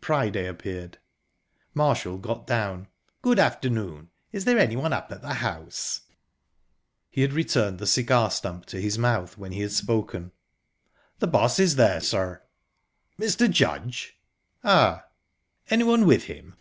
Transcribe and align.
Priday 0.00 0.46
appeared. 0.48 0.98
Marshall 1.72 2.18
got 2.18 2.48
down..."Good 2.48 3.38
afternoon! 3.38 4.10
Is 4.32 4.44
there 4.44 4.58
anyone 4.58 4.92
up 4.92 5.12
at 5.12 5.22
the 5.22 5.34
house?" 5.34 6.00
He 7.12 7.20
had 7.20 7.32
returned 7.32 7.78
the 7.78 7.86
cigar 7.86 8.32
stump 8.32 8.66
t 8.66 8.80
his 8.80 8.98
mouth 8.98 9.38
when 9.38 9.52
he 9.52 9.60
had 9.60 9.70
spoken. 9.70 10.32
"The 11.20 11.28
boss 11.28 11.60
is 11.60 11.76
there, 11.76 12.00
sir." 12.00 12.42
"Mr. 13.20 13.48
Judge?" 13.48 14.18
"Ah." 14.64 15.06
"Anyone 15.70 16.06
with 16.06 16.24
him?" 16.24 16.56